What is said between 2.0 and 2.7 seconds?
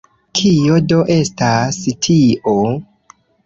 tio?